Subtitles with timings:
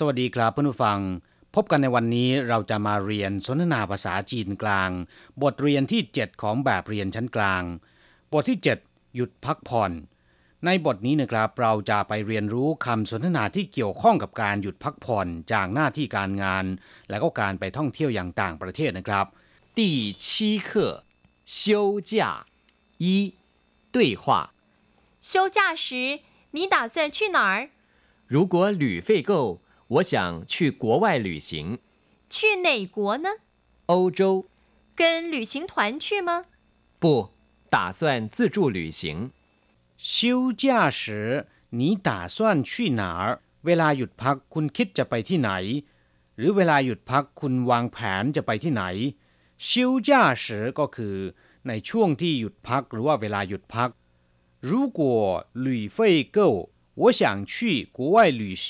[0.00, 0.98] สวัสดีครับเพื่อนผู้ฟัง
[1.54, 4.90] พบกันในวันนี้เราจะมาเรียนสนทนาภาษาจีนกลาง
[5.42, 7.62] บทเรียนที่ 7 ของแบบเรียนชั้นกลาง
[8.32, 9.92] บทที่ 7 หยุดพักผ่อน
[10.64, 16.64] ในบทนี้นะครับ เราจะไปเรียนรู้คำสนทนาที่เกี่ยวข้องกับการหยุดพักผ่อนจากหน้าที่การงาน
[17.10, 19.26] และก็การไปท่องเที่ยวอย่างต่างประเทศนะครับ
[19.78, 19.80] 第
[20.24, 20.24] 七
[20.68, 20.70] 课
[21.58, 21.60] 休
[22.10, 22.12] 假
[23.04, 23.06] 一
[23.94, 24.24] 对话。
[25.30, 26.20] 休假时
[26.56, 27.70] 你打算去哪儿？
[28.34, 31.78] 如果旅费够， 我想去国外旅行，
[32.28, 33.28] 去哪国呢？
[33.86, 34.46] 欧洲
[34.96, 36.46] 跟旅行团去吗？
[36.98, 37.30] 不
[37.70, 39.30] 打算自助旅行。
[39.96, 45.50] 休假时你打算去哪儿เวลาหยุดพักคุณคิดจะไปที่ไหน
[46.36, 48.82] หรือเวลาหยุดพักคุณวางแผนจะไปที่ไหน
[49.68, 50.44] 休假时
[50.78, 51.16] ก็คือ
[51.68, 53.90] ในช่วงที่หยุดพักหรือว่าเวลาหยุดพัก
[54.68, 55.00] 如果
[55.66, 55.98] 旅费
[56.36, 56.38] 够
[57.00, 57.22] 我想
[57.52, 58.66] 去国外旅行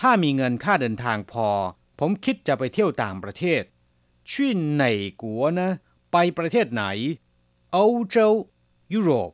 [0.00, 1.48] ถ้ามีเงินค่าเดินทางพอ
[1.98, 3.62] ผมคิดจะไปเที่ยวต่างประเทศ
[4.30, 4.32] 去
[4.80, 4.82] 哪
[5.22, 5.24] 国
[5.58, 5.60] 呢
[6.12, 6.84] ไปประเทศไหน
[7.74, 7.78] 欧
[8.14, 8.16] 洲
[8.94, 9.30] ยุโรป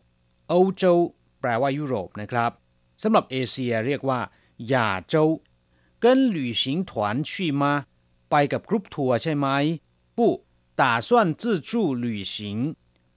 [0.53, 0.83] 欧洲
[1.41, 2.51] แปลว่ายุโรปนะครับ
[3.03, 4.21] สำหรับเอเชียเรียกว่า
[4.73, 4.75] 亚
[5.13, 5.15] 洲
[6.03, 6.05] 跟
[6.37, 6.91] 旅行团
[7.31, 7.63] 去吗
[8.31, 9.47] ไปกับกรุ๊ปทัวร์ใช่ไหม
[10.19, 10.21] 不
[10.81, 11.09] 打算
[11.41, 11.71] 自助
[12.05, 12.37] 旅行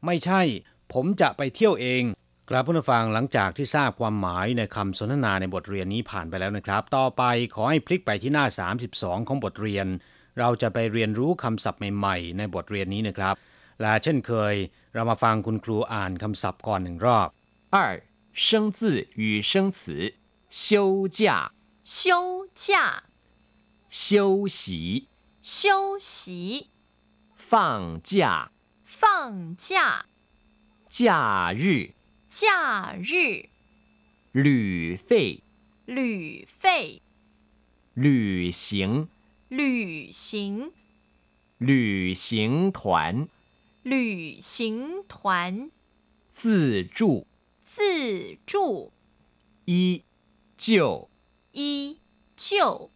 [0.06, 0.42] ไม่ใช่
[0.92, 2.04] ผมจะไปเที่ยวเอง
[2.50, 7.24] ครับผู้ฟังหลังจากที่ทราบความหมายในคำสนทนาในบทเรียนนี้ผ่านไปแล้วนะครับ ต่อไป
[7.56, 8.46] ขอให้พลิกไปที่หน้า
[8.88, 9.88] 32 ของบทเรียน
[10.40, 13.36] เราจะไปเรียนรู้คำศัพท์ใหม่ๆ ในบทเรียนนี้นะครับ
[13.82, 14.54] และเช่นเคย
[14.94, 17.28] เรามาฟังคุณครูอ่านคำศัพท์ก่อนหนึ่งรอบ
[17.76, 17.78] 二
[18.44, 18.80] 生字
[19.22, 19.80] 与生词
[20.50, 20.68] 休
[21.18, 21.20] 假
[21.84, 23.04] 休假、
[23.90, 25.08] 休息
[25.42, 26.70] 休息、
[27.36, 28.52] 放假
[28.86, 30.06] 放假、
[30.90, 31.95] 假日
[32.28, 33.50] 假日、
[34.32, 35.44] 旅费
[35.86, 37.02] 旅费、
[37.94, 39.10] 旅行
[39.50, 40.72] 旅行、
[41.58, 43.28] 旅行团
[43.84, 45.70] 旅行团、
[46.32, 47.28] 自助
[47.62, 48.92] 自助、
[49.66, 50.04] 依
[50.58, 51.10] 旧
[51.52, 52.00] 依
[52.36, 52.92] 旧、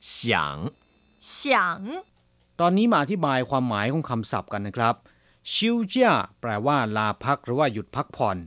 [0.00, 0.72] 想
[1.18, 2.04] 想、
[2.56, 4.94] ตอนนี้มาอธิบายความหมายของคำศัพท์กันนะครับ
[5.51, 6.11] ชิวเจีย
[6.41, 8.37] แปลว่าลาพักหรือว่าหยุดพักผ่อน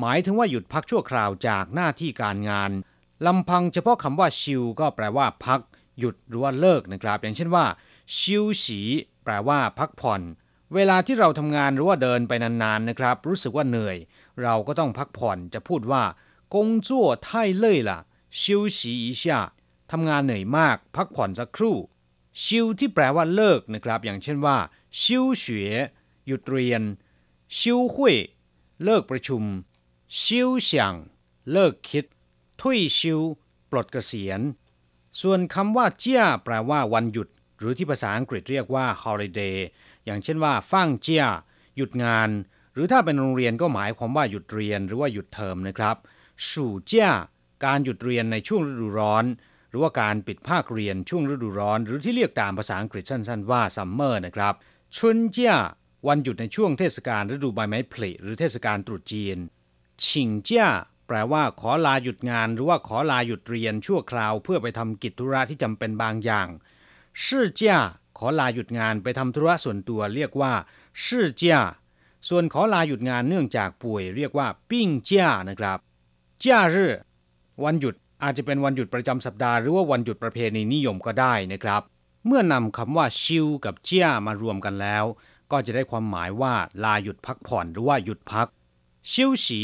[0.00, 2.70] หมายถึงว่าหยุดพักชั่วคราวจากหน้าที่การงาน
[3.26, 5.60] ลำพังเฉพาะคำว่าชิวก็แปลว่า พัก
[5.98, 7.64] หยุดหรือว่าเลิกนะครับ อย่างเช่นว่า
[8.18, 8.80] ชิวสี
[9.24, 10.20] แปลว่า พักผ่อน
[10.74, 13.96] เวลาที่เราทำงานหรือว่าเดินไปนานๆนะครับ รู้สึกว่าเหนื่อย
[14.42, 16.02] เราก็ต้องพักผ่อนจะพูดว่า
[16.54, 17.98] กงจั่วไท่เล่ยล่ะ
[18.40, 19.40] ชิวสีอีชา
[19.92, 21.76] ทำงานเหนื่อยมาก พักผ่อนสักครู่
[22.42, 24.56] ชิวที่แปลว่าเลิกนะครับ อย่างเช่นว่า
[25.00, 25.76] ชิวเฉว
[26.26, 26.82] หยุดเรียน
[27.56, 28.16] ชิวหุย
[28.84, 29.42] เลิกประชุม
[30.20, 30.94] ชิวเฉียง
[31.52, 32.04] เลิกคิด
[32.60, 33.20] ทุยชิว
[33.70, 34.40] ปลดเกษียณ
[35.20, 37.28] ส่วนคำว่าเจียแปลว่าวันหยุด
[37.58, 39.56] หรือที่ภาษาอังกฤษเรียกว่า holiday
[40.04, 41.24] อย่างเช่นว่าฟั่งเจีย
[41.76, 42.30] หยุดงาน
[42.74, 45.96] หรือถ้าเป็นโรงเรียนก็หมายความว่าหยุดเรียนหรือว่าหยุดเทอมนะครับ
[46.50, 47.10] สู่เจีย
[47.64, 49.24] การหยุดเรียนในช่วงฤดูร้อน
[49.70, 54.54] หรือว่าการปิดภาคเรียนช่วงฤดูร้อน หรือที่เรียกตามภาษาอังกฤษสั้น ๆ ว่าซัมเมอร์นะครับ
[54.96, 55.54] ชุนเจีย
[56.08, 59.38] วันหยุดในช่วงเทศกาลฤดูใบไม้ผลิหรือเทศกาลตรุษจีน
[60.04, 60.68] ชิงเจีย
[61.06, 66.48] แปลว่าขอลาหยุดงาน หรือว่าขอลาหยุดเรียนชั่วคราว เพื่อไปทำกิจธุระที่จำเป็นบางอย่าง
[67.24, 67.76] ชื่อเจีย
[68.18, 70.52] ขอลาหยุดงานไปทำธุระส่วนตัวเรียกว่า
[71.04, 71.58] ชื่อเจีย
[72.28, 75.78] ส่วนขอลาหยุดงานเนื่องจากป่วย เรียกว่าปิ้งเจียนะครับ
[76.38, 76.94] เจียรื่อ
[77.64, 81.82] วันหยุดอาจจะเป็นวันหยุดประจำสัปดาห์หรือว่าวันหยุดประเพณีนิยมก็ได้นะครับ
[82.26, 85.04] เมื่อนำคำว่าชิวกับเจียมารวมกันแล้ว
[85.52, 88.48] ก็จะได้ความหมายว่าลาหยุดพักผ่อนหรือว่าหยุดพัก
[89.12, 89.62] ชิวฉี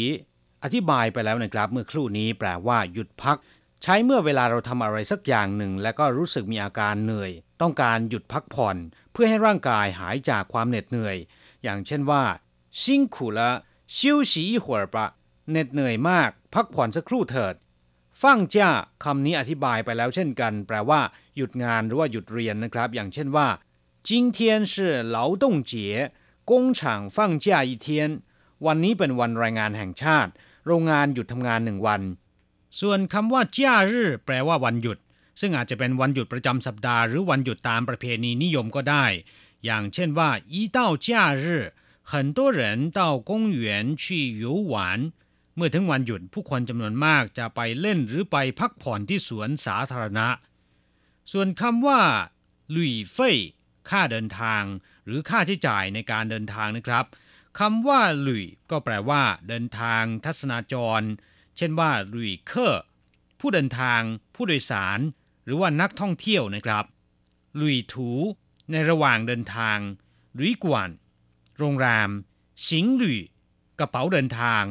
[0.63, 3.37] อธิบายไปแล้วนะครับ เมื่อครู่นี้แปลว่าหยุดพัก
[3.83, 7.31] ใช้เมื่อเวลาเราทำอะไรสักอย่างหนึ่ง แล้วก็รู้สึกมีอาการเหนื่อย
[7.63, 8.77] ต้องการหยุดพักผ่อน
[9.13, 11.17] เพื่อให้ร่างกายหายจากความเหน็ดเหนื่อย
[11.63, 12.23] อย่างเช่นว่า
[12.83, 13.51] ซิงขู่ละ
[13.97, 15.07] ชิวฉีหัวปะ
[15.51, 17.55] เหน็ดเหนื่อยมาก พักผ่อนสักครู่เถิด
[18.23, 18.71] ฟังจ้า
[19.05, 21.01] คำนี้อธิบายไปแล้วเช่นกัน แปลว่า
[21.37, 23.47] หยุดงานหรือว่าหยุดเรียนนะครับ อย่างเช่นว่า
[24.10, 26.14] 今天是劳动节
[26.46, 28.22] 工厂放假一天
[28.66, 30.32] วันนี้เป็นวันแรงงานแห่งชาติ
[30.66, 32.02] โรงงานหยุดทำงานหนึ่งวัน
[32.82, 34.98] ส่วนคำว่าจ้ารื่อแปลว่าวันหยุด
[35.40, 39.06] ซึ่งอาจจะเป็นวันหยุดประจำสัปดาห์หรือวันหยุดตามประเพณีนิยมก็ได้
[39.66, 41.08] อย่างเช่นว่า一到假
[41.44, 41.46] 日
[42.12, 42.62] 很多人
[42.98, 43.62] 到公园
[44.02, 44.04] 去
[44.42, 44.44] 游
[44.74, 44.76] 玩
[45.56, 50.28] เมื่อถึงวันหยุดผู้คนจำนวนมากจะไปเล่นหรือไปพักผ่อนที่สวนสาธารณะ
[51.32, 52.02] ส่วนคำว่า
[52.72, 53.38] หลุยเฟ่ย
[53.91, 54.63] ค่าเดินทาง
[55.07, 57.05] หรือค่าที่จ่ายในการเดินทางนะครับ
[57.59, 61.03] คำว่าลุยก็แปลว่า เดินทางทัศนาจร
[61.57, 62.85] เช่นว่าลุยเคอร์
[63.41, 64.01] ผู้เดินทาง
[64.35, 64.99] ผู้โดยสาร
[65.45, 66.85] หรือว่านักท่องเที่ยวนะครับ
[67.61, 68.11] ลุยถู
[68.71, 69.79] ในระหว่างเดินทาง
[70.39, 70.91] ลุยกวน
[71.59, 72.11] โรงแรม
[72.69, 73.21] สิงลุย
[73.79, 74.65] กระเป๋าเดินทาง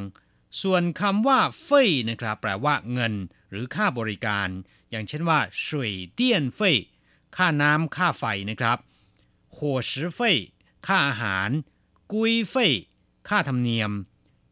[0.61, 3.13] ส่วนคำว่าเฟยนะครับ แปลว่าเงิน
[3.49, 4.47] หรือค่าบริการ
[4.91, 6.77] อย่างเช่นว่าช่วยเตี้ยนเฟย
[7.35, 8.77] ค่าน้ำค่าไฟนะครับ
[9.55, 9.57] 伙
[9.89, 10.19] 食费
[10.87, 11.49] ค่าอาหาร
[12.11, 12.71] กุยเฟย
[13.29, 13.91] ค่าธรรมเนียม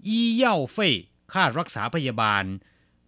[0.07, 0.09] 医
[0.41, 0.43] 药
[0.75, 0.77] 费
[1.33, 2.43] ค่ารักษาพยาบาล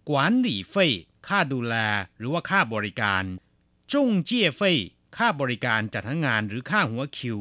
[0.10, 0.92] กวานหลี่เฟย
[1.28, 1.76] ค่าดูแล
[2.18, 3.24] หรือว่าค่าบริการ
[3.94, 4.78] จงเจี้ยเฟย
[5.18, 7.38] ค่าบริการจัดทั้งานหรือค่าหัวคิว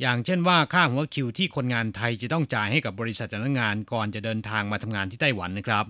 [0.00, 5.86] อย่างเช่นว่าค่าหัวคิวที่คนงานไทยจะต้องจ่ายให้กับบริษัทจัดทั้งานก่อนจะเดินทางมาทำงานที่ไต้หวันนะครับ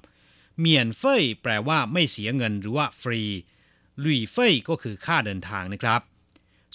[0.59, 3.23] 免费แปลว่าไม่เสียเงินหรือว่าฟรี
[4.03, 6.01] 旅费ก็คือค่าเดินทางนะครับ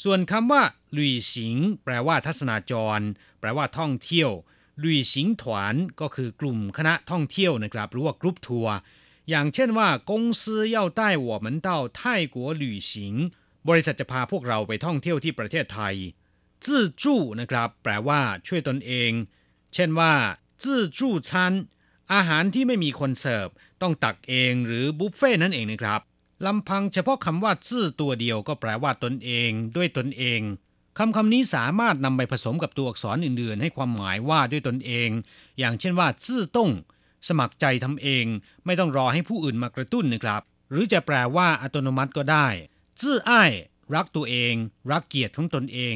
[0.04, 0.64] ส่วนคำว่า
[0.97, 3.01] ลุยสิงแปลว่าทัศนาจร
[3.41, 4.31] แปลว่าท่องเที่ยว
[4.81, 8.75] หลุยสิงถวน ก็คือกลุ่มคณะท่องเที่ยวนะครับ หรือว่ากรุ๊ปทัวร์
[9.31, 10.43] อย่างเช่นว่า公司
[10.77, 11.69] 要带我们到
[11.99, 12.01] 泰
[12.35, 12.93] 国旅行
[13.69, 15.95] บริษัทจะพาพวกเราไปท่องเที่ยวที่ประเทศไทย
[16.65, 19.11] จื้อจู้นะครับ แปลว่าช่วยตนเอง
[19.75, 20.15] เช่นว่า
[20.63, 21.53] จื้อจู้ชัน
[22.13, 23.49] อาหารที่ไม่มีคนเสิร์ฟ
[23.83, 26.01] ต้องตักเองหรือบุฟเฟ่นั่นเองนะครับ
[26.47, 30.41] ลำพังเฉพาะคำว่าจื้อตัวเดียวก็แปลว่าตนเองด้วยตนเอง
[31.02, 35.10] คำคำนี้สามารถนำไปผสมกับตัวอักษรอื่นๆ ให้ความหมายว่าด้วยตนเอง
[35.60, 36.72] อย่างเช่นว่าจื้อต้ง
[37.28, 38.26] สมัครใจทำเอง
[38.66, 40.42] ไม่ต้องรอให้ผู้อื่นมากระตุ้นนะครับ
[40.72, 42.48] หรือจะแปลว่าอัตโนมัติก็ได้
[43.02, 43.52] จื้ออ้าย
[43.96, 44.54] รักตัวเอง
[44.92, 45.96] รักเกียรติของตนเอง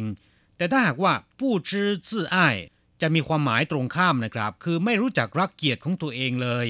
[0.58, 2.56] แต่ถ้าหากว่าผู้จื้อจื้ออ้าย
[3.02, 6.68] จะมีความหมายตรงข้ามนะครับ คือไม่รู้จักรักเกียรติของตัวเองเลย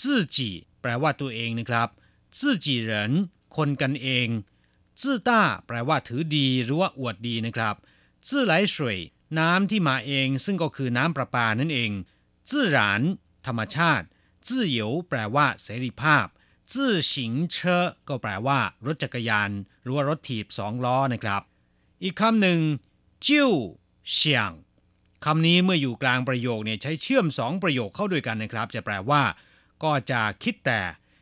[0.00, 0.48] จื้อจี
[0.80, 1.88] แปลว่าตัวเองนะครับ
[2.38, 3.12] จื้อจีเหริน
[3.56, 4.28] คนกันเอง
[5.00, 7.74] จื้อต้าแปลว่าถือดีหรือว่าอวดดีนะครับ
[8.28, 8.98] จื้อไหลสวย
[9.38, 11.90] น้ำที่มาเองซึ่งก็คือน้ำประปานั่นเอง
[12.50, 13.02] จื้อหราน
[13.46, 14.06] ธรรมชาติ
[14.46, 16.26] จื้อเหยวแปลว่าเสรีภาพ
[16.72, 19.50] จื้อสิงเชอก็แปลว่า รถจักรยาน
[19.82, 21.42] หรือว่ารถถีบสองล้อนะครับ
[22.02, 22.60] อีกคำหนึ่ง
[23.26, 23.50] จิ้ว
[24.10, 24.52] เฉียง
[25.24, 29.22] คำนี้เมื่ออยู่กลางประโยคเนี่ยใช้เชื่อมสองประโยคเข้าด้วยกันนะครับ จะแปลว่า
[29.82, 30.80] ก็จะคิดแต่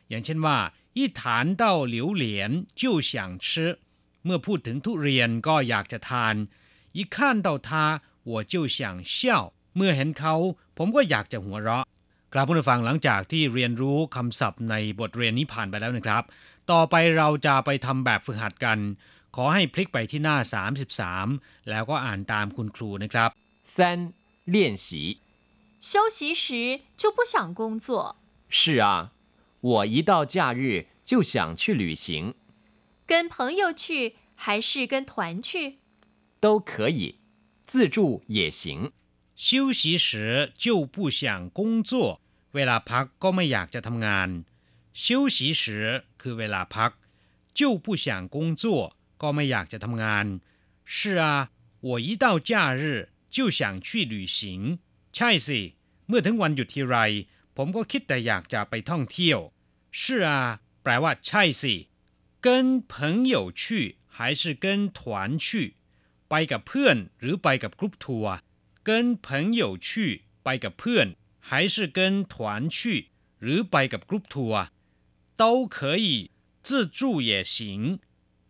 [0.09, 0.57] อย่างเช่นว่า
[0.98, 1.20] 一谈
[1.62, 3.78] 到榴莲就想吃
[4.24, 6.34] เมื่อพูดถึงทุเรียนก็อยากจะทาน
[6.96, 7.16] 一看
[7.46, 7.70] 到它
[8.30, 8.78] 我就想
[9.14, 9.16] 笑
[9.76, 10.34] เมื่อเห็นเขา
[10.78, 11.84] ผมก็อยากจะหัวเราะ
[12.32, 16.22] ครับผู้ฟังหลังจากที่เรียนรู้คำศัพท์ในบทเรียนนี้ผ่านไปแล้วนะครับ
[16.70, 18.78] ต่อไปเราจะไปทำแบบฝึกหัดกัน
[19.36, 20.36] ขอให้พลิกไปที่หน้า
[21.02, 23.30] 33 แล้วก็อ่านตามคุณครูนะครับ
[23.74, 23.76] 三
[24.54, 24.56] 练
[24.86, 24.86] 习
[25.90, 26.44] 休息时
[27.00, 28.16] 就不想工作，
[28.58, 28.86] 是啊，
[29.64, 32.34] 我一到假日就想去旅行，
[33.06, 35.78] 跟朋友去还是跟团去？
[36.40, 37.16] 都可以，
[37.66, 38.92] 自助也行。
[39.36, 42.20] 休息时就不想工作
[42.52, 44.44] เวลาพักก็ไม่อยากจะทำงาน
[44.92, 46.92] 休息时คือเวลาพัก
[47.54, 50.26] 就不想工作ก็ไม่อยากจะทำงาน
[50.84, 51.50] 是啊
[51.80, 54.78] 我一到假日就想去旅行
[55.14, 55.60] ใช่สิ
[56.06, 56.96] เมื่อถึงวันหยุดทีไร
[57.56, 59.40] ผมก็คิดแต่อยากจะไปท่องเที่ยว
[59.94, 60.30] 是啊
[60.82, 61.74] แปลว่าใช่สิ
[62.44, 62.46] 跟
[62.92, 63.62] 朋友去
[64.16, 65.74] 还是跟团去
[66.28, 68.34] ไปกับเพื่อนหรือไปกับกรุ๊ปทัวร์
[68.88, 69.28] 跟朋
[69.60, 69.88] 友去
[70.44, 71.06] ไปกับเพื่อน
[71.48, 72.34] 还是跟团
[72.76, 72.78] 去
[73.42, 74.62] หรือไปกับกรุ๊ปทัวร์
[75.40, 76.30] 都可以
[76.66, 77.54] 自助也行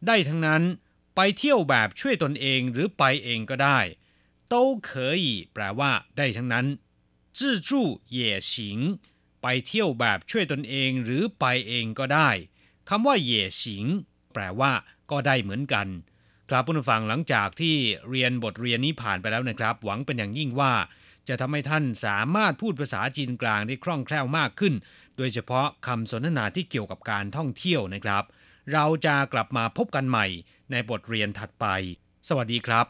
[0.06, 0.62] ได้ทั้งนั้น
[1.14, 3.78] ไปเที่ยวแบบช่วยตนเองหรือไปเองก็ได้
[4.52, 4.54] 都
[4.88, 4.90] 可
[5.24, 6.66] 以แปลว่า ได้ทั้งนั้น
[7.36, 8.50] 自助也行
[9.47, 12.29] ไปเที่ยวแบบช่วยตนเองหรือไปเองก็ได้
[12.89, 13.63] คำว่า也行
[14.33, 14.71] แปลว่า
[15.11, 15.87] ก็ได้เหมือนกัน
[16.49, 17.75] ครับผู้ฟังหลังจากที่
[18.09, 20.73] เรียนบทเรียนนี้ผ่านไปแล้วนะครับ หวังเป็นอย่างยิ่งว่า
[21.27, 24.73] จะทำให้ท่านสามารถพูดภาษาจีนกลางได้คล่องแคล่วมากขึ้น
[25.17, 28.23] โดยเฉพาะคำสนทนาที่เกี่ยวกับการท่องเที่ยวนะครับ
[28.73, 30.25] เราจะกลับมาพบกันใหม่
[30.71, 31.65] ในบทเรียนถัดไป
[32.27, 32.83] สวัสดีครับ